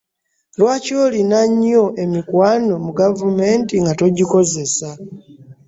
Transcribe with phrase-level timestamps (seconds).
[0.59, 4.89] Lwaki olina nnyo emikwano mu gavumenti nga togikozesa.